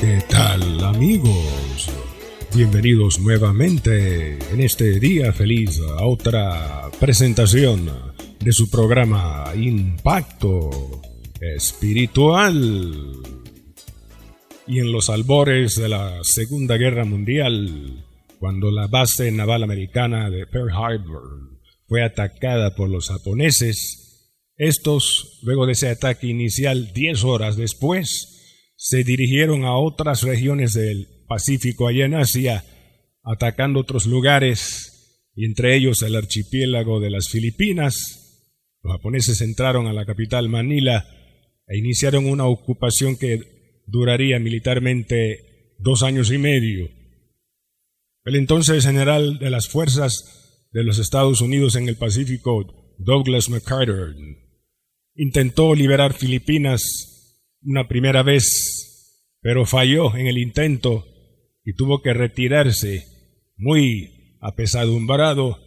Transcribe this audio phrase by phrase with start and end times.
[0.00, 1.90] ¿Qué tal amigos?
[2.54, 7.90] Bienvenidos nuevamente en este día feliz a otra presentación
[8.38, 11.02] de su programa Impacto
[11.38, 12.94] Espiritual.
[14.66, 18.02] Y en los albores de la Segunda Guerra Mundial,
[18.38, 25.66] cuando la base naval americana de Pearl Harbor fue atacada por los japoneses, estos, luego
[25.66, 28.29] de ese ataque inicial, 10 horas después,
[28.82, 32.64] se dirigieron a otras regiones del Pacífico, allá en Asia,
[33.22, 38.72] atacando otros lugares, y entre ellos el archipiélago de las Filipinas.
[38.82, 41.06] Los japoneses entraron a la capital Manila
[41.66, 46.88] e iniciaron una ocupación que duraría militarmente dos años y medio.
[48.24, 54.16] El entonces general de las fuerzas de los Estados Unidos en el Pacífico, Douglas MacArthur,
[55.16, 57.09] intentó liberar Filipinas
[57.62, 61.04] una primera vez, pero falló en el intento
[61.64, 63.04] y tuvo que retirarse
[63.56, 65.58] muy apesadumbrado,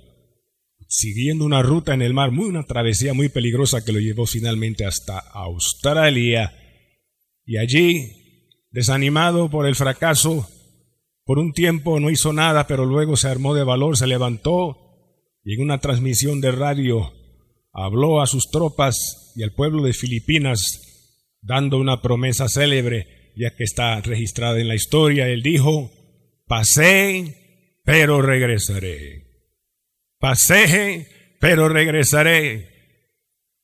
[0.88, 4.86] siguiendo una ruta en el mar, muy una travesía muy peligrosa que lo llevó finalmente
[4.86, 6.54] hasta Australia.
[7.46, 8.12] Y allí,
[8.72, 10.48] desanimado por el fracaso,
[11.26, 14.80] por un tiempo no hizo nada, pero luego se armó de valor, se levantó
[15.44, 17.14] y en una transmisión de radio
[17.72, 20.93] habló a sus tropas y al pueblo de Filipinas
[21.44, 25.28] dando una promesa célebre, ya que está registrada en la historia.
[25.28, 25.92] Él dijo,
[26.48, 29.28] pasé, pero regresaré.
[30.20, 31.08] Pasé,
[31.40, 32.70] pero regresaré.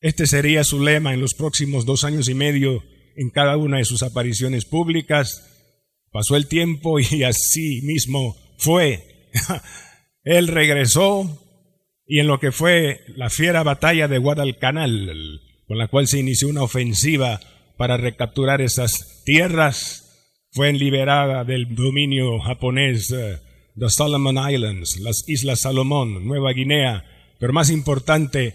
[0.01, 2.83] Este sería su lema en los próximos dos años y medio
[3.15, 5.45] en cada una de sus apariciones públicas.
[6.11, 9.03] Pasó el tiempo y así mismo fue.
[10.23, 11.45] Él regresó
[12.05, 16.49] y en lo que fue la fiera batalla de Guadalcanal, con la cual se inició
[16.49, 17.39] una ofensiva
[17.79, 20.03] para recapturar esas tierras,
[20.51, 27.05] fue liberada del dominio japonés de eh, Solomon Islands, las Islas Salomón, Nueva Guinea,
[27.39, 28.53] pero más importante,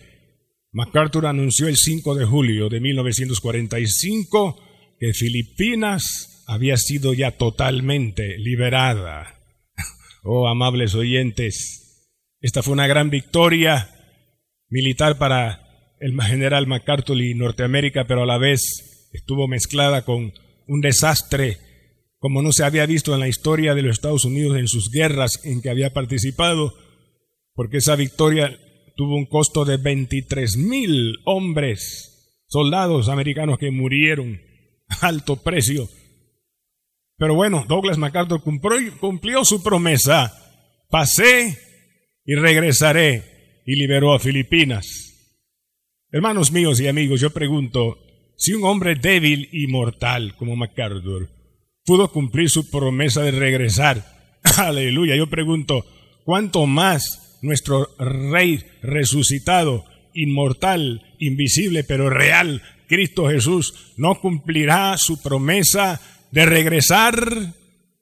[0.73, 4.61] MacArthur anunció el 5 de julio de 1945
[5.01, 9.41] que Filipinas había sido ya totalmente liberada.
[10.27, 12.09] Oh, amables oyentes,
[12.41, 13.91] esta fue una gran victoria
[14.69, 20.35] militar para el general MacArthur y Norteamérica, pero a la vez estuvo mezclada con
[20.67, 21.59] un desastre
[22.25, 25.45] como no se había visto en la historia de los Estados Unidos en sus guerras
[25.45, 26.73] en que había participado,
[27.53, 28.59] porque esa victoria
[28.97, 34.41] tuvo un costo de 23 mil hombres, soldados americanos que murieron
[34.89, 35.87] a alto precio.
[37.19, 40.33] Pero bueno, Douglas MacArthur cumplió, cumplió su promesa.
[40.89, 41.59] Pasé
[42.25, 44.87] y regresaré y liberó a Filipinas.
[46.11, 47.99] Hermanos míos y amigos, yo pregunto,
[48.37, 51.29] si un hombre débil y mortal como MacArthur
[51.85, 54.05] pudo cumplir su promesa de regresar,
[54.57, 55.87] aleluya, yo pregunto,
[56.25, 59.85] ¿cuánto más nuestro Rey resucitado,
[60.15, 66.01] inmortal, invisible, pero real, Cristo Jesús, no cumplirá su promesa
[66.31, 67.55] de regresar?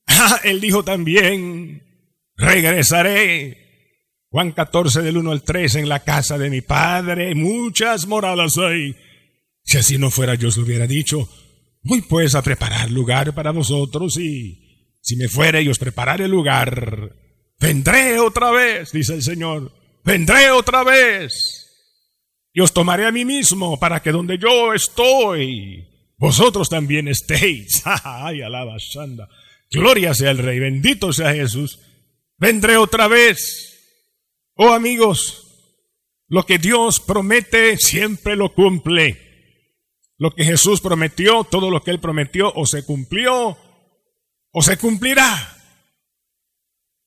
[0.44, 1.82] Él dijo también,
[2.36, 3.58] regresaré.
[4.30, 8.96] Juan 14 del 1 al 3, en la casa de mi Padre muchas moradas hay
[9.64, 11.28] si así no fuera, yo os lo hubiera dicho,
[11.82, 17.16] voy pues a preparar lugar para vosotros y si me fuere y os prepararé lugar,
[17.58, 19.72] vendré otra vez, dice el Señor,
[20.04, 21.62] vendré otra vez
[22.52, 25.88] y os tomaré a mí mismo para que donde yo estoy,
[26.18, 27.82] vosotros también estéis.
[28.04, 29.28] Ay, alaba Shanda.
[29.70, 31.80] Gloria sea el Rey, bendito sea Jesús.
[32.36, 33.70] Vendré otra vez.
[34.54, 35.42] Oh amigos,
[36.28, 39.31] lo que Dios promete siempre lo cumple.
[40.22, 43.58] Lo que Jesús prometió, todo lo que Él prometió, o se cumplió
[44.52, 45.56] o se cumplirá.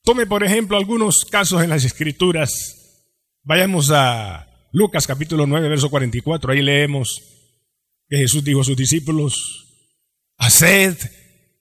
[0.04, 3.08] Tome, por ejemplo, algunos casos en las Escrituras.
[3.42, 6.52] Vayamos a Lucas capítulo 9, verso 44.
[6.52, 7.24] Ahí leemos
[8.10, 9.94] que Jesús dijo a sus discípulos,
[10.38, 10.98] haced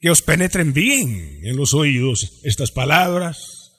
[0.00, 3.71] que os penetren bien en los oídos estas palabras,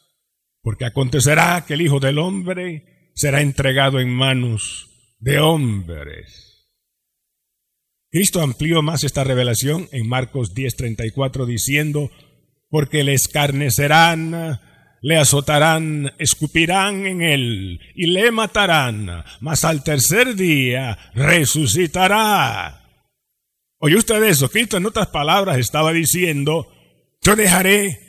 [0.61, 6.54] porque acontecerá que el Hijo del Hombre será entregado en manos de hombres.
[8.15, 12.11] Cristo amplió más esta revelación en Marcos 10:34 diciendo,
[12.69, 14.61] porque le escarnecerán,
[15.01, 22.85] le azotarán, escupirán en él y le matarán, mas al tercer día resucitará.
[23.79, 26.71] Oye usted eso, Cristo en otras palabras estaba diciendo,
[27.21, 27.99] yo dejaré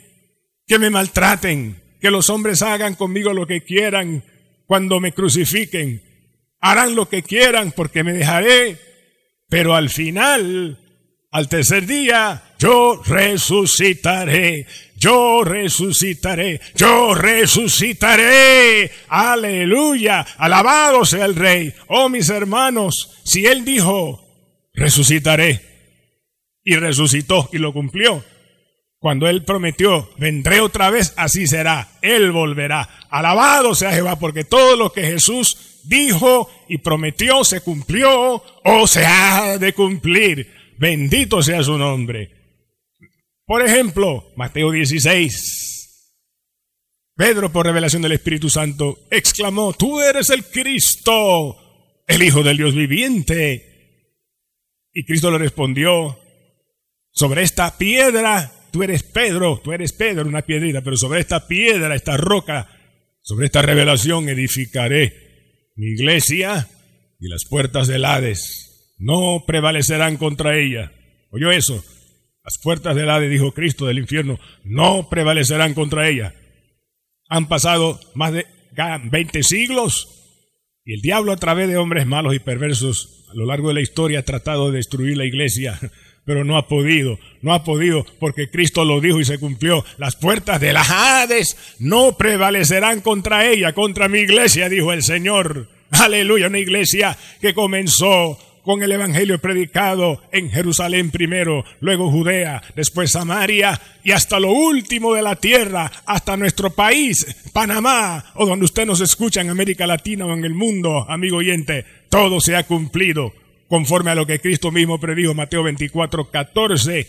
[0.65, 4.23] que me maltraten, que los hombres hagan conmigo lo que quieran
[4.67, 6.01] cuando me crucifiquen,
[6.61, 8.86] harán lo que quieran porque me dejaré,
[9.49, 10.79] pero al final,
[11.31, 14.65] al tercer día, yo resucitaré,
[14.95, 18.91] yo resucitaré, yo resucitaré.
[19.07, 21.73] Aleluya, alabado sea el rey.
[21.87, 24.25] Oh mis hermanos, si él dijo,
[24.73, 25.61] resucitaré,
[26.63, 28.25] y resucitó y lo cumplió.
[28.99, 32.89] Cuando él prometió, vendré otra vez, así será, él volverá.
[33.09, 39.05] Alabado sea Jehová, porque todo lo que Jesús dijo y prometió se cumplió o se
[39.05, 40.53] ha de cumplir.
[40.77, 42.31] Bendito sea su nombre.
[43.45, 46.13] Por ejemplo, Mateo 16.
[47.15, 52.75] Pedro, por revelación del Espíritu Santo, exclamó, tú eres el Cristo, el Hijo del Dios
[52.75, 54.03] viviente.
[54.93, 56.19] Y Cristo le respondió,
[57.09, 61.95] sobre esta piedra, tú eres Pedro, tú eres Pedro, una piedrita, pero sobre esta piedra,
[61.95, 62.69] esta roca,
[63.21, 65.26] sobre esta revelación edificaré
[65.77, 66.67] mi iglesia
[67.19, 70.91] y las puertas del Hades no prevalecerán contra ella.
[71.29, 71.83] ¿Oyó eso?
[72.43, 76.33] Las puertas del Hades, dijo Cristo, del infierno, no prevalecerán contra ella.
[77.29, 78.45] Han pasado más de
[79.11, 80.07] 20 siglos
[80.83, 83.81] y el diablo a través de hombres malos y perversos a lo largo de la
[83.81, 85.77] historia ha tratado de destruir la iglesia,
[86.27, 89.85] pero no ha podido, no ha podido porque Cristo lo dijo y se cumplió.
[89.97, 95.69] Las puertas de las Hades no prevalecerán contra ella, contra mi iglesia, dijo el Señor.
[95.89, 103.11] Aleluya, una iglesia que comenzó con el Evangelio predicado en Jerusalén primero, luego Judea, después
[103.11, 108.85] Samaria y hasta lo último de la tierra, hasta nuestro país, Panamá, o donde usted
[108.85, 113.31] nos escucha en América Latina o en el mundo, amigo oyente, todo se ha cumplido
[113.67, 117.07] conforme a lo que Cristo mismo predijo, Mateo 24, 14,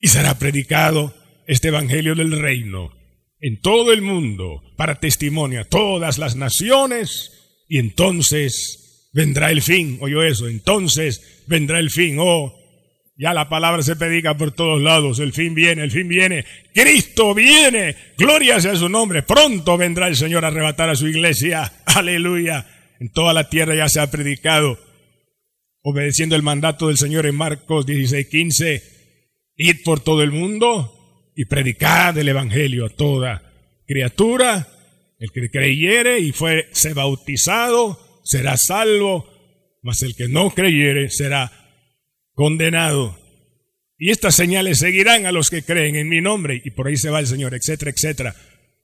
[0.00, 1.14] y será predicado
[1.46, 2.92] este Evangelio del Reino
[3.40, 7.32] en todo el mundo para testimonio a todas las naciones,
[7.68, 9.98] y entonces vendrá el fin.
[10.00, 12.16] Oyó eso, entonces vendrá el fin.
[12.18, 12.54] Oh,
[13.18, 15.18] ya la palabra se predica por todos lados.
[15.18, 16.44] El fin viene, el fin viene.
[16.74, 17.96] Cristo viene.
[18.18, 19.22] Gloria sea su nombre.
[19.22, 21.72] Pronto vendrá el Señor a arrebatar a su iglesia.
[21.86, 22.66] Aleluya.
[23.00, 24.78] En toda la tierra ya se ha predicado.
[25.88, 28.82] Obedeciendo el mandato del Señor en Marcos 16, 15.
[29.54, 33.52] Id por todo el mundo y predicad el Evangelio a toda
[33.86, 34.66] criatura.
[35.20, 39.30] El que creyere y fue se bautizado será salvo,
[39.80, 41.52] mas el que no creyere será
[42.32, 43.16] condenado.
[43.96, 47.10] Y estas señales seguirán a los que creen en mi nombre, y por ahí se
[47.10, 48.34] va el Señor, etcétera, etcétera.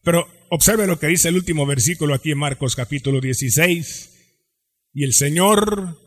[0.04, 4.10] Pero observe lo que dice el último versículo aquí en Marcos capítulo 16.
[4.94, 5.98] Y el Señor,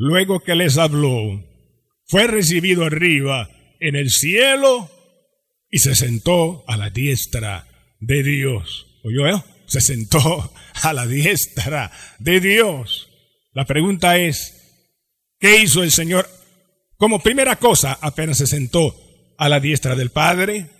[0.00, 1.44] luego que les habló,
[2.06, 3.50] fue recibido arriba
[3.80, 4.90] en el cielo
[5.70, 7.68] y se sentó a la diestra
[8.00, 8.86] de Dios.
[9.04, 9.44] ¿Oyó?
[9.66, 10.52] Se sentó
[10.82, 13.10] a la diestra de Dios.
[13.52, 16.26] La pregunta es, ¿qué hizo el Señor?
[16.96, 18.96] Como primera cosa, apenas se sentó
[19.36, 20.70] a la diestra del Padre.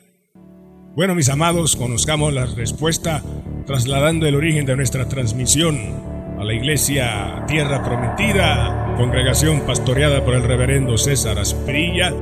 [0.96, 3.22] Bueno, mis amados, conozcamos la respuesta
[3.66, 10.42] trasladando el origen de nuestra transmisión a la iglesia Tierra Prometida, congregación pastoreada por el
[10.42, 12.14] reverendo César Asprilla,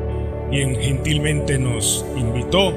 [0.50, 2.74] quien gentilmente nos invitó.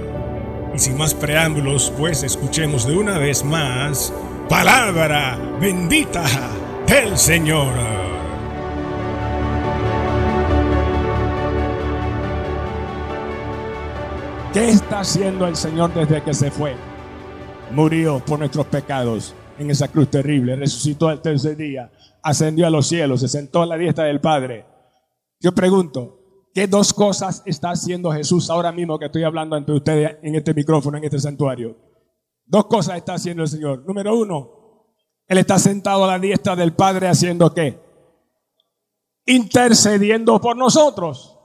[0.76, 4.14] Y sin más preámbulos, pues escuchemos de una vez más
[4.50, 6.24] palabra bendita
[6.86, 7.74] del Señor.
[14.54, 16.76] ¿Qué está haciendo el Señor desde que se fue?
[17.72, 21.92] Murió por nuestros pecados en esa cruz terrible, resucitó al tercer día,
[22.22, 24.66] ascendió a los cielos, se sentó a la diestra del Padre.
[25.40, 30.18] Yo pregunto, ¿qué dos cosas está haciendo Jesús ahora mismo que estoy hablando ante ustedes
[30.22, 31.78] en este micrófono, en este santuario?
[32.46, 33.86] Dos cosas está haciendo el Señor.
[33.86, 34.88] Número uno,
[35.28, 37.80] Él está sentado a la diestra del Padre haciendo qué?
[39.26, 41.38] Intercediendo por nosotros.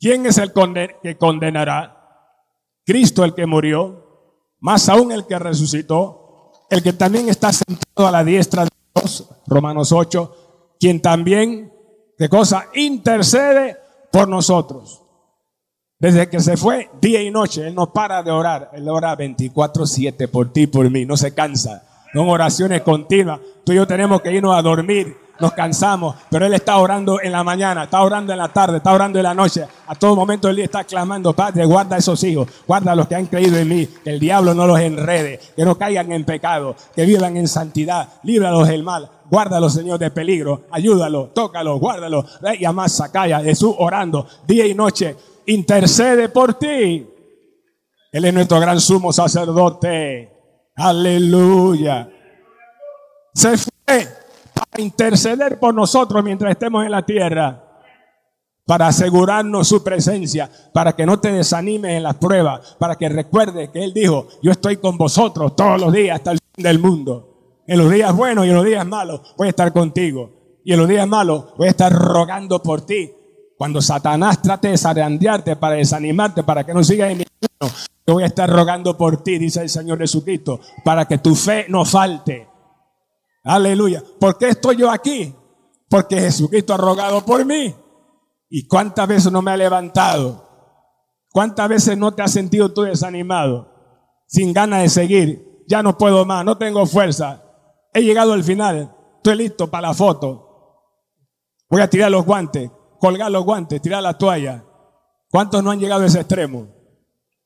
[0.00, 0.52] ¿Quién es el
[1.02, 1.94] que condenará?
[2.84, 4.03] Cristo el que murió,
[4.64, 9.28] más aún el que resucitó, el que también está sentado a la diestra de Dios,
[9.46, 11.70] Romanos 8, quien también,
[12.16, 12.68] ¿qué cosa?
[12.72, 13.76] Intercede
[14.10, 15.02] por nosotros.
[15.98, 18.70] Desde que se fue, día y noche, Él no para de orar.
[18.72, 21.86] Él ora 24-7 por ti, por mí, no se cansa.
[22.14, 23.40] Son oraciones continuas.
[23.66, 27.32] Tú y yo tenemos que irnos a dormir nos cansamos, pero Él está orando en
[27.32, 29.66] la mañana, está orando en la tarde, está orando en la noche.
[29.86, 33.14] A todo momento Él está clamando, Padre, guarda a esos hijos, guarda a los que
[33.14, 36.76] han creído en mí, que el diablo no los enrede, que no caigan en pecado,
[36.94, 39.10] que vivan en santidad, líbralos del mal.
[39.30, 40.64] Guárdalo, Señor, de peligro.
[40.70, 42.26] Ayúdalo, tócalo, guárdalo.
[42.58, 45.16] Y más Sacaya, Jesús orando día y noche.
[45.46, 47.06] Intercede por ti.
[48.12, 50.30] Él es nuestro gran sumo sacerdote.
[50.76, 52.08] Aleluya.
[53.34, 54.23] Se fue
[54.54, 57.60] a interceder por nosotros mientras estemos en la tierra.
[58.66, 63.68] Para asegurarnos su presencia, para que no te desanimes en las pruebas, para que recuerdes
[63.70, 67.62] que Él dijo, yo estoy con vosotros todos los días hasta el fin del mundo.
[67.66, 70.60] En los días buenos y en los días malos voy a estar contigo.
[70.64, 73.12] Y en los días malos voy a estar rogando por ti.
[73.56, 78.14] Cuando Satanás trate de zarandearte para desanimarte, para que no sigas en mi camino, yo
[78.14, 81.84] voy a estar rogando por ti, dice el Señor Jesucristo, para que tu fe no
[81.84, 82.48] falte.
[83.44, 84.02] Aleluya.
[84.18, 85.34] ¿Por qué estoy yo aquí?
[85.88, 87.74] Porque Jesucristo ha rogado por mí.
[88.48, 90.48] ¿Y cuántas veces no me ha levantado?
[91.30, 93.68] ¿Cuántas veces no te has sentido tú desanimado?
[94.26, 95.64] Sin ganas de seguir.
[95.68, 97.42] Ya no puedo más, no tengo fuerza.
[97.92, 98.94] He llegado al final.
[99.16, 100.44] Estoy listo para la foto.
[101.68, 104.64] Voy a tirar los guantes, colgar los guantes, tirar la toalla.
[105.30, 106.68] ¿Cuántos no han llegado a ese extremo?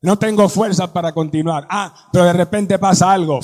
[0.03, 1.67] No tengo fuerza para continuar.
[1.71, 3.41] Ah, pero de repente pasa algo.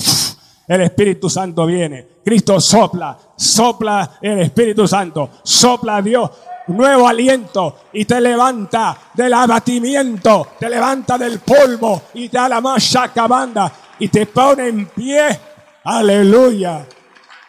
[0.67, 2.07] El Espíritu Santo viene.
[2.23, 6.31] Cristo sopla, sopla el Espíritu Santo, sopla Dios
[6.67, 12.61] nuevo aliento y te levanta del abatimiento, te levanta del polvo y te da la
[12.61, 12.93] más
[13.27, 15.39] banda y te pone en pie.
[15.83, 16.85] Aleluya.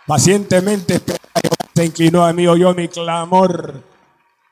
[0.07, 1.01] Pacientemente
[1.75, 3.83] se inclinó a mí, oyó mi clamor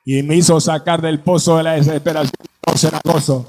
[0.05, 3.47] y me hizo sacar del pozo de la desesperación.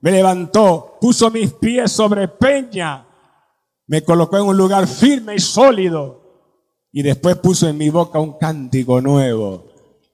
[0.00, 3.04] Me levantó, puso mis pies sobre peña,
[3.86, 6.22] me colocó en un lugar firme y sólido
[6.92, 9.64] y después puso en mi boca un cántico nuevo.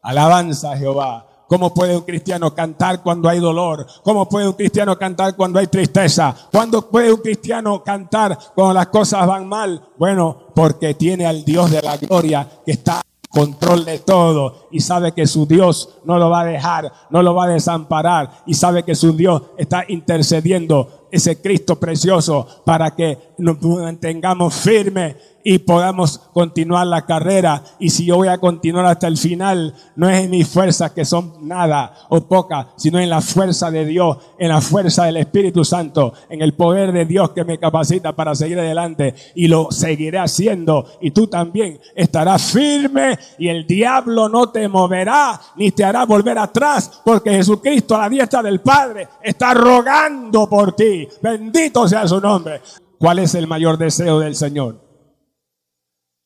[0.02, 1.24] Alabanza a Jehová.
[1.48, 3.86] ¿Cómo puede un cristiano cantar cuando hay dolor?
[4.02, 6.34] ¿Cómo puede un cristiano cantar cuando hay tristeza?
[6.52, 9.82] ¿Cuándo puede un cristiano cantar cuando las cosas van mal?
[9.96, 15.12] Bueno, porque tiene al Dios de la gloria que está control de todo y sabe
[15.12, 18.82] que su Dios no lo va a dejar, no lo va a desamparar y sabe
[18.82, 25.16] que su Dios está intercediendo ese Cristo precioso para que nos mantengamos firmes
[25.50, 27.64] y podamos continuar la carrera.
[27.78, 31.06] Y si yo voy a continuar hasta el final, no es en mis fuerzas que
[31.06, 35.64] son nada o pocas, sino en la fuerza de Dios, en la fuerza del Espíritu
[35.64, 39.14] Santo, en el poder de Dios que me capacita para seguir adelante.
[39.34, 40.84] Y lo seguiré haciendo.
[41.00, 46.36] Y tú también estarás firme y el diablo no te moverá ni te hará volver
[46.36, 51.08] atrás, porque Jesucristo a la diestra del Padre está rogando por ti.
[51.22, 52.60] Bendito sea su nombre.
[52.98, 54.87] ¿Cuál es el mayor deseo del Señor?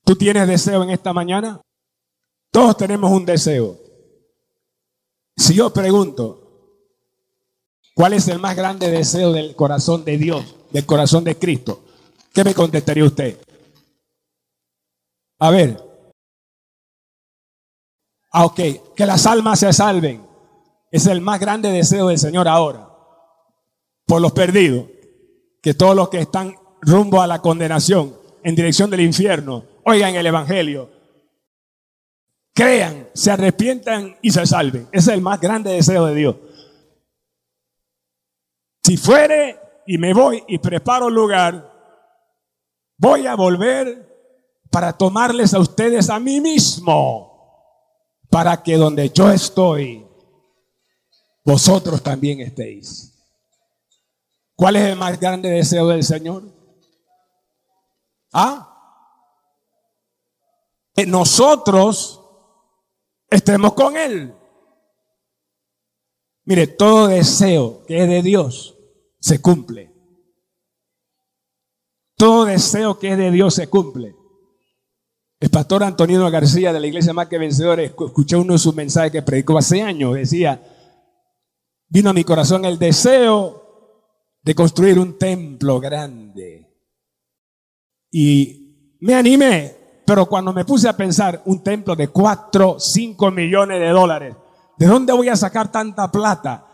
[0.04, 1.60] ¿Tú tienes deseo en esta mañana?
[2.50, 3.78] Todos tenemos un deseo.
[5.36, 6.78] Si yo pregunto,
[7.94, 11.84] ¿cuál es el más grande deseo del corazón de Dios, del corazón de Cristo?
[12.32, 13.38] ¿Qué me contestaría usted?
[15.38, 15.82] A ver.
[18.32, 18.60] Ah, ok.
[18.96, 20.26] Que las almas se salven.
[20.90, 22.88] Es el más grande deseo del Señor ahora.
[24.06, 24.86] Por los perdidos.
[25.62, 30.26] Que todos los que están rumbo a la condenación, en dirección del infierno, oigan el
[30.26, 30.90] Evangelio,
[32.54, 34.88] crean, se arrepientan y se salven.
[34.92, 36.36] Ese es el más grande deseo de Dios.
[38.82, 41.70] Si fuere y me voy y preparo lugar,
[42.98, 44.10] voy a volver
[44.70, 47.30] para tomarles a ustedes a mí mismo,
[48.30, 50.06] para que donde yo estoy,
[51.44, 53.12] vosotros también estéis.
[54.54, 56.42] ¿Cuál es el más grande deseo del Señor?
[58.32, 58.71] ¿Ah?
[60.94, 62.20] Que nosotros
[63.30, 64.34] estemos con Él.
[66.44, 68.76] Mire, todo deseo que es de Dios
[69.20, 69.92] se cumple.
[72.16, 74.16] Todo deseo que es de Dios se cumple.
[75.40, 79.10] El pastor Antonino García de la iglesia Más que Vencedores, escuché uno de sus mensajes
[79.10, 80.62] que predicó hace años, decía,
[81.88, 83.60] vino a mi corazón el deseo
[84.40, 86.72] de construir un templo grande.
[88.10, 89.76] Y me animé,
[90.12, 94.36] pero cuando me puse a pensar un templo de 4, 5 millones de dólares,
[94.76, 96.66] ¿de dónde voy a sacar tanta plata?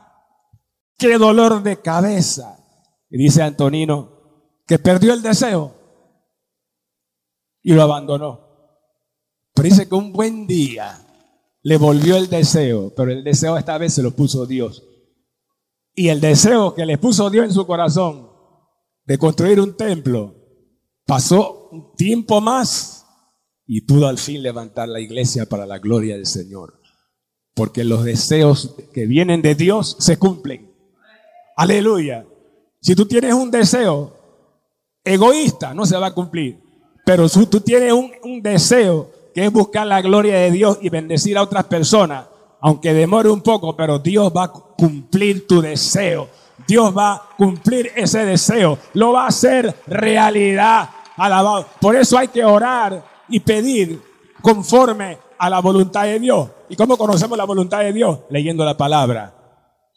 [0.99, 2.59] Qué dolor de cabeza.
[3.09, 5.73] Y dice Antonino que perdió el deseo
[7.62, 8.40] y lo abandonó.
[9.54, 10.99] Pero dice que un buen día
[11.62, 14.83] le volvió el deseo, pero el deseo esta vez se lo puso Dios.
[15.95, 18.33] Y el deseo que le puso Dios en su corazón
[19.04, 20.35] de construir un templo
[21.07, 22.98] pasó un tiempo más
[23.70, 26.80] y pudo al fin levantar la iglesia para la gloria del Señor.
[27.54, 30.72] Porque los deseos que vienen de Dios se cumplen.
[31.54, 32.25] Aleluya.
[32.80, 34.16] Si tú tienes un deseo
[35.04, 36.58] egoísta, no se va a cumplir.
[37.04, 40.88] Pero si tú tienes un, un deseo que es buscar la gloria de Dios y
[40.88, 42.26] bendecir a otras personas,
[42.60, 46.30] aunque demore un poco, pero Dios va a cumplir tu deseo.
[46.66, 48.78] Dios va a cumplir ese deseo.
[48.94, 50.88] Lo va a hacer realidad.
[51.16, 51.66] Alabado.
[51.80, 54.00] Por eso hay que orar y pedir
[54.40, 56.49] conforme a la voluntad de Dios.
[56.68, 58.20] ¿Y cómo conocemos la voluntad de Dios?
[58.30, 59.35] Leyendo la palabra,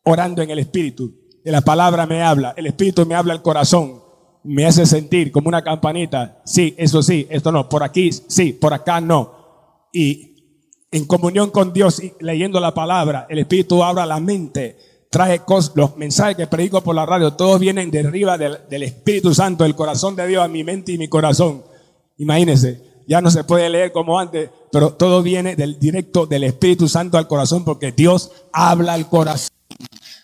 [0.03, 1.13] orando en el Espíritu.
[1.43, 4.01] La palabra me habla, el Espíritu me habla al corazón,
[4.43, 6.41] me hace sentir como una campanita.
[6.45, 9.87] Sí, eso sí, esto no, por aquí sí, por acá no.
[9.91, 14.77] Y en comunión con Dios y leyendo la palabra, el Espíritu abra la mente
[15.11, 15.41] trae
[15.75, 19.65] los mensajes que predico por la radio, todos vienen de arriba del, del, Espíritu Santo,
[19.65, 21.63] del corazón de Dios a mi mente y mi corazón.
[22.17, 26.87] Imagínense, ya no se puede leer como antes, pero todo viene del directo del Espíritu
[26.87, 29.49] Santo al corazón porque Dios habla al corazón.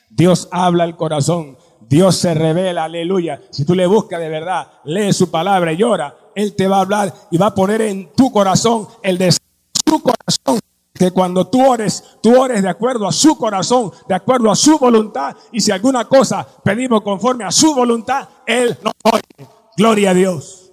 [0.10, 1.58] Dios habla al corazón.
[1.88, 3.42] Dios se revela, aleluya.
[3.52, 6.82] Si tú le buscas de verdad, lee su palabra y llora, Él te va a
[6.82, 9.40] hablar y va a poner en tu corazón el deseo
[9.74, 10.60] de su corazón
[10.98, 14.78] que cuando tú ores, tú ores de acuerdo a su corazón, de acuerdo a su
[14.78, 19.48] voluntad, y si alguna cosa pedimos conforme a su voluntad, Él nos oye.
[19.78, 20.67] Gloria a Dios.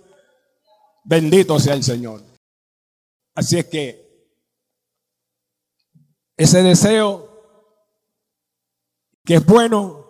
[1.04, 2.22] Bendito sea el Señor.
[3.34, 4.04] Así es que
[6.36, 7.30] ese deseo
[9.24, 10.04] que es bueno,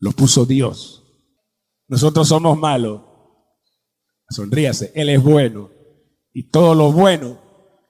[0.00, 1.02] lo puso Dios.
[1.88, 3.02] Nosotros somos malos.
[4.28, 5.70] Sonríase, Él es bueno.
[6.32, 7.38] Y todo lo bueno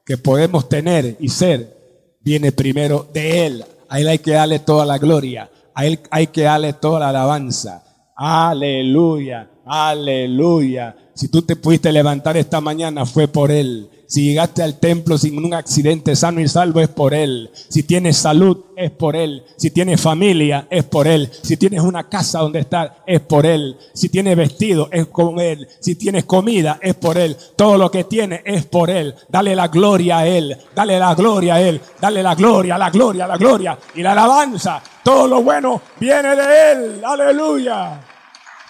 [0.05, 3.65] que podemos tener y ser viene primero de Él.
[3.89, 5.51] A Él hay que darle toda la gloria.
[5.75, 8.13] A Él hay que darle toda la alabanza.
[8.17, 10.97] Aleluya, aleluya.
[11.15, 13.89] Si tú te pudiste levantar esta mañana fue por Él.
[14.07, 17.51] Si llegaste al templo sin un accidente sano y salvo es por Él.
[17.69, 19.45] Si tienes salud es por Él.
[19.57, 21.31] Si tienes familia es por Él.
[21.43, 23.77] Si tienes una casa donde estar es por Él.
[23.93, 25.69] Si tienes vestido es con Él.
[25.81, 27.37] Si tienes comida es por Él.
[27.57, 29.15] Todo lo que tienes es por Él.
[29.29, 30.57] Dale la gloria a Él.
[30.75, 31.81] Dale la gloria a Él.
[32.01, 34.83] Dale la gloria, la gloria, la gloria y la alabanza.
[35.03, 37.05] Todo lo bueno viene de Él.
[37.05, 38.14] Aleluya.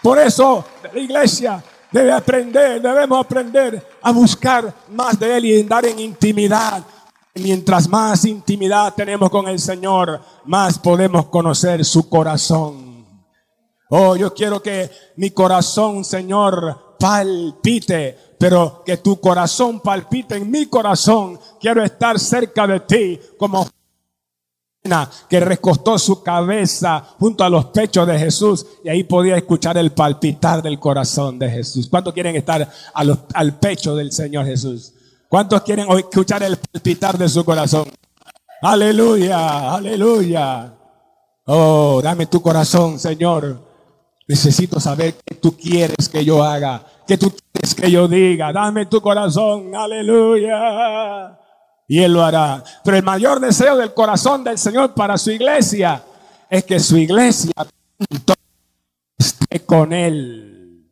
[0.04, 0.62] Por eso,
[0.92, 6.84] la iglesia debe aprender, debemos aprender a buscar más de Él y andar en intimidad.
[7.36, 13.06] Mientras más intimidad tenemos con el Señor, más podemos conocer su corazón.
[13.88, 20.66] Oh, yo quiero que mi corazón, Señor, palpite, pero que tu corazón palpite en mi
[20.66, 21.40] corazón.
[21.58, 23.66] Quiero estar cerca de ti como
[25.30, 29.92] que recostó su cabeza junto a los pechos de Jesús y ahí podía escuchar el
[29.92, 31.88] palpitar del corazón de Jesús.
[31.88, 34.92] ¿Cuántos quieren estar al pecho del Señor Jesús?
[35.26, 37.88] ¿Cuántos quieren escuchar el palpitar de su corazón?
[38.60, 40.74] Aleluya, aleluya.
[41.46, 43.58] Oh, dame tu corazón, Señor.
[44.28, 48.52] Necesito saber qué tú quieres que yo haga, qué tú quieres que yo diga.
[48.52, 51.38] Dame tu corazón, aleluya
[51.86, 52.62] y Él lo hará.
[52.82, 56.02] Pero el mayor deseo del corazón del Señor para su iglesia
[56.48, 57.52] es que su iglesia
[59.18, 60.90] esté con Él.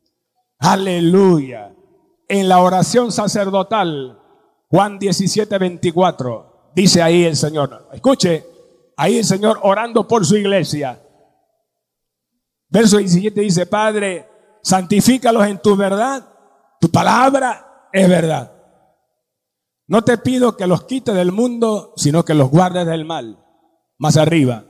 [0.59, 1.73] Aleluya.
[2.29, 4.19] En la oración sacerdotal,
[4.69, 8.47] Juan 17, 24, dice ahí el Señor, escuche,
[8.97, 10.99] ahí el Señor orando por su iglesia.
[12.69, 14.27] Verso 17 dice, Padre,
[14.63, 16.27] santifícalos en tu verdad,
[16.81, 18.62] tu palabra es verdad.
[19.87, 23.39] No te pido que los quite del mundo, sino que los guardes del mal.
[23.99, 24.65] Más arriba.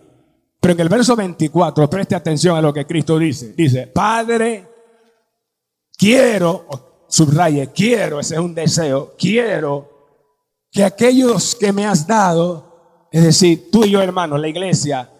[0.60, 3.52] Pero en el verso 24, preste atención a lo que Cristo dice.
[3.52, 4.68] Dice, Padre,
[5.96, 9.90] quiero, subraye, quiero, ese es un deseo, quiero
[10.70, 15.10] que aquellos que me has dado, es decir, tú y yo hermano, la iglesia,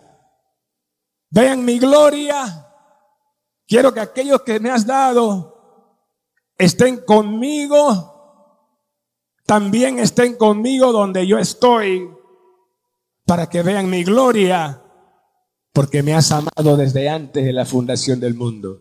[1.31, 2.69] vean mi gloria.
[3.67, 5.53] Quiero que aquellos que me has dado
[6.57, 8.12] estén conmigo
[9.47, 12.09] también estén conmigo donde yo estoy,
[13.27, 14.83] para que vean mi gloria,
[15.73, 18.79] porque me has amado desde antes de la fundación del mundo.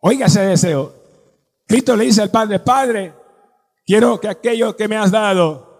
[0.00, 0.92] Oiga ese deseo.
[1.66, 3.14] Cristo le dice al Padre, Padre,
[3.86, 5.74] quiero que aquellos que me has dado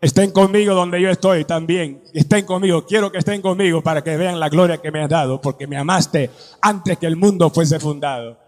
[0.00, 2.02] estén conmigo donde yo estoy también.
[2.12, 5.40] Estén conmigo, quiero que estén conmigo para que vean la gloria que me has dado,
[5.40, 8.45] porque me amaste antes que el mundo fuese fundado.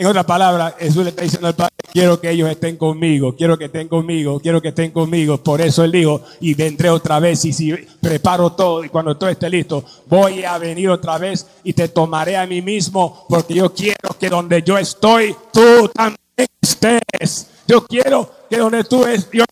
[0.00, 3.58] En otras palabras, Jesús le está diciendo al Padre, quiero que ellos estén conmigo, quiero
[3.58, 5.36] que estén conmigo, quiero que estén conmigo.
[5.36, 9.28] Por eso Él dijo, y vendré otra vez y si preparo todo y cuando todo
[9.28, 13.74] esté listo, voy a venir otra vez y te tomaré a mí mismo porque yo
[13.74, 16.16] quiero que donde yo estoy, tú también
[16.62, 17.50] estés.
[17.68, 19.44] Yo quiero que donde tú, es, yo,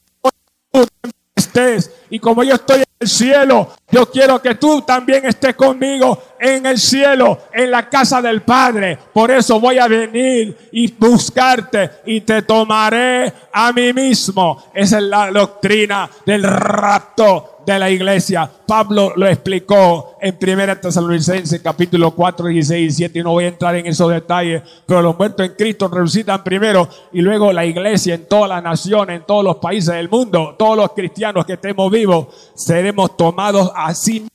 [1.37, 6.66] estés y como yo estoy el cielo, yo quiero que tú también estés conmigo en
[6.66, 8.98] el cielo, en la casa del Padre.
[9.12, 14.70] Por eso voy a venir y buscarte y te tomaré a mí mismo.
[14.74, 18.50] Esa es la doctrina del rapto de la iglesia.
[18.66, 23.48] Pablo lo explicó en 1 Tesalonicenses capítulo 4, 16 y 17 y no voy a
[23.48, 28.14] entrar en esos detalles, pero los muertos en Cristo resucitan primero y luego la iglesia
[28.14, 31.90] en todas las naciones, en todos los países del mundo, todos los cristianos que estemos
[31.90, 34.28] vivos, seremos tomados a sí mismos.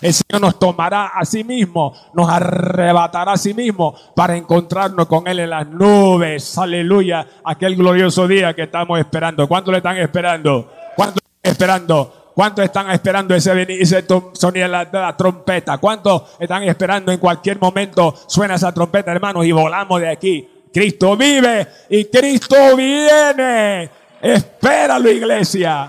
[0.00, 5.28] El Señor nos tomará a sí mismo, nos arrebatará a sí mismo para encontrarnos con
[5.28, 6.56] Él en las nubes.
[6.56, 7.26] Aleluya.
[7.44, 9.46] Aquel glorioso día que estamos esperando.
[9.46, 10.70] ¿Cuánto le están esperando?
[10.96, 12.15] ¿Cuánto están esperando?
[12.36, 15.78] ¿Cuántos están esperando ese, ese sonido de la, trompeta?
[15.78, 20.46] ¿Cuántos están esperando en cualquier momento suena esa trompeta, hermanos, y volamos de aquí?
[20.70, 23.88] Cristo vive y Cristo viene.
[24.20, 25.88] Espéralo, iglesia.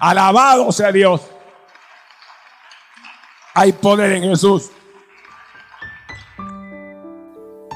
[0.00, 1.20] Alabado sea Dios.
[3.54, 4.72] Hay poder en Jesús.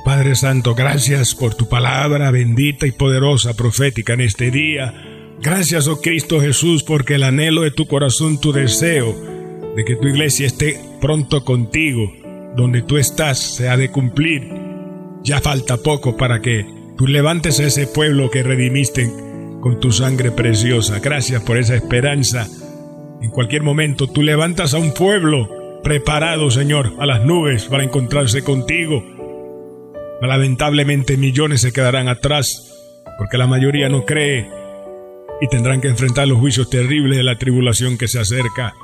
[0.04, 5.17] Padre Santo, gracias por tu palabra bendita y poderosa, profética en este día.
[5.40, 9.14] Gracias, oh Cristo Jesús, porque el anhelo de tu corazón, tu deseo
[9.76, 12.12] de que tu iglesia esté pronto contigo,
[12.56, 14.52] donde tú estás, se ha de cumplir.
[15.22, 19.08] Ya falta poco para que tú levantes a ese pueblo que redimiste
[19.60, 20.98] con tu sangre preciosa.
[20.98, 22.48] Gracias por esa esperanza.
[23.22, 28.42] En cualquier momento tú levantas a un pueblo preparado, Señor, a las nubes para encontrarse
[28.42, 29.04] contigo.
[30.20, 32.74] Lamentablemente millones se quedarán atrás
[33.18, 34.57] porque la mayoría no cree
[35.40, 38.74] y tendrán que enfrentar los juicios terribles de la tribulación que se acerca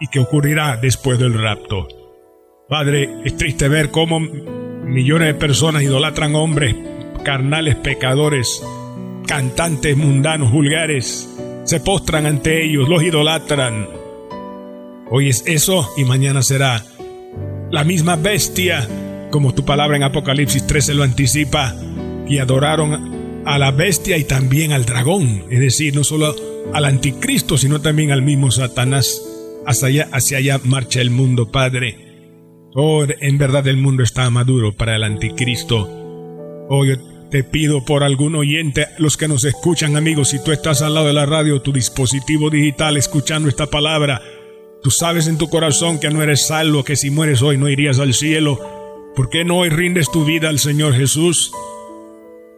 [0.00, 1.88] y que ocurrirá después del rapto.
[2.68, 6.74] Padre, es triste ver cómo millones de personas idolatran hombres
[7.22, 8.62] carnales pecadores,
[9.26, 11.28] cantantes mundanos vulgares,
[11.64, 13.88] se postran ante ellos, los idolatran.
[15.10, 16.84] Hoy es eso y mañana será
[17.70, 18.86] la misma bestia,
[19.30, 21.74] como tu palabra en Apocalipsis 13 lo anticipa,
[22.26, 23.11] y adoraron
[23.44, 26.34] a la bestia y también al dragón, es decir, no solo
[26.72, 29.22] al anticristo, sino también al mismo Satanás.
[29.66, 32.12] Hacia allá, hacia allá marcha el mundo, Padre.
[32.74, 35.88] Oh, en verdad el mundo está maduro para el anticristo.
[36.68, 36.96] Oh, yo
[37.30, 41.06] te pido por algún oyente, los que nos escuchan, amigos, si tú estás al lado
[41.06, 44.20] de la radio, tu dispositivo digital, escuchando esta palabra,
[44.82, 47.98] tú sabes en tu corazón que no eres salvo, que si mueres hoy no irías
[47.98, 48.58] al cielo.
[49.14, 51.52] ¿Por qué no hoy rindes tu vida al Señor Jesús?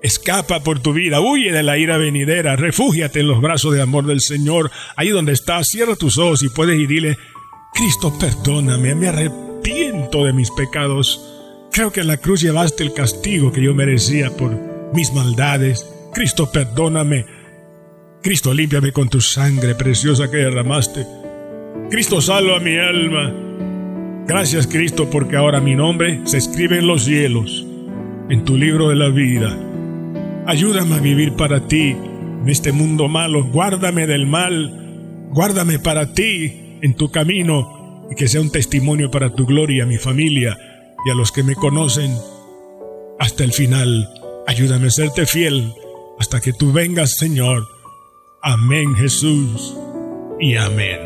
[0.04, 4.04] Escapa por tu vida, huye de la ira venidera, refúgiate en los brazos de amor
[4.04, 4.70] del Señor.
[4.96, 7.16] Ahí donde estás, cierra tus ojos y puedes y dile,
[7.72, 11.24] Cristo, perdóname, me arrepiento de mis pecados.
[11.72, 14.54] Creo que en la cruz llevaste el castigo que yo merecía por
[14.92, 15.88] mis maldades.
[16.12, 17.24] Cristo, perdóname.
[18.22, 21.06] Cristo, límpiame con tu sangre preciosa que derramaste.
[21.88, 23.32] Cristo, salva mi alma.
[24.26, 27.66] Gracias, Cristo, porque ahora mi nombre se escribe en los cielos,
[28.28, 29.63] en tu libro de la vida.
[30.46, 31.96] Ayúdame a vivir para ti
[32.42, 33.44] en este mundo malo.
[33.44, 35.28] Guárdame del mal.
[35.30, 39.86] Guárdame para ti en tu camino y que sea un testimonio para tu gloria a
[39.86, 40.56] mi familia
[41.06, 42.14] y a los que me conocen.
[43.18, 44.08] Hasta el final,
[44.46, 45.72] ayúdame a serte fiel
[46.18, 47.66] hasta que tú vengas, Señor.
[48.42, 49.74] Amén, Jesús.
[50.38, 50.98] Y amén.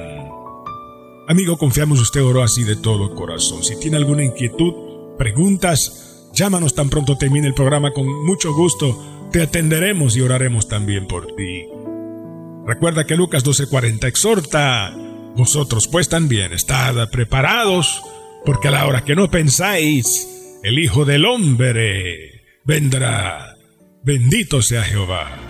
[1.29, 3.63] Amigo, confiamos usted oró así de todo corazón.
[3.63, 4.73] Si tiene alguna inquietud,
[5.17, 11.07] preguntas, llámanos tan pronto termine el programa con mucho gusto te atenderemos y oraremos también
[11.07, 11.65] por ti.
[12.67, 14.95] Recuerda que Lucas 12:40 exhorta,
[15.37, 18.03] vosotros pues también estad preparados,
[18.45, 20.29] porque a la hora que no pensáis,
[20.63, 23.55] el Hijo del Hombre vendrá.
[24.03, 25.48] Bendito sea Jehová.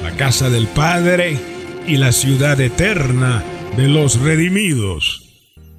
[0.02, 1.38] La casa del Padre
[1.86, 3.44] y la ciudad eterna
[3.78, 5.30] de los redimidos.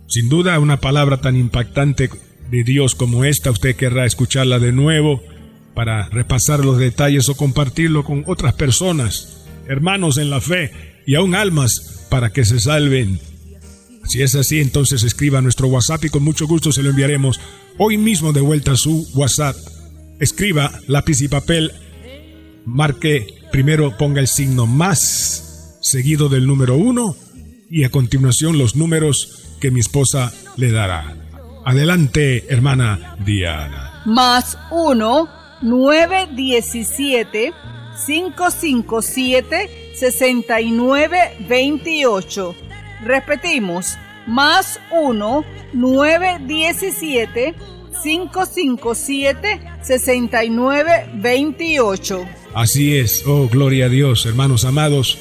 [0.07, 2.09] Sin duda una palabra tan impactante
[2.49, 5.25] de Dios como esta, usted querrá escucharla de nuevo
[5.75, 10.71] para repasar los detalles o compartirlo con otras personas hermanos en la fe
[11.05, 13.19] y aún almas para que se salven.
[14.07, 17.41] Si es así, entonces escriba nuestro WhatsApp y con mucho gusto se lo enviaremos
[17.79, 19.57] hoy mismo de vuelta a su WhatsApp.
[20.21, 21.73] Escriba lápiz y papel,
[22.65, 27.17] marque primero, ponga el signo más seguido del número uno
[27.69, 31.17] y a continuación los números que mi esposa le dará.
[31.65, 34.03] Adelante, hermana Diana.
[34.07, 35.29] Más 1
[35.63, 37.53] 917
[38.07, 42.66] 557 6928
[43.03, 47.55] Repetimos, más uno, nueve, diecisiete,
[48.03, 52.27] cinco, cinco, siete, sesenta y nueve, veintiocho.
[52.55, 55.19] Así es, oh gloria a Dios, hermanos amados.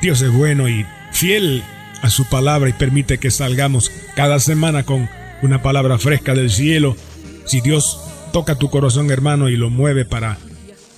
[0.00, 1.62] Dios es bueno y fiel
[2.02, 5.08] a su palabra y permite que salgamos cada semana con
[5.42, 6.96] una palabra fresca del cielo.
[7.44, 8.00] Si Dios
[8.32, 10.38] toca tu corazón, hermano, y lo mueve para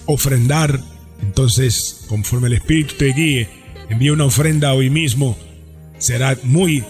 [0.06, 0.80] ofrendar,
[1.22, 3.48] entonces, conforme el Espíritu te guíe,
[3.88, 5.36] envíe una ofrenda hoy mismo.
[5.98, 6.84] Será muy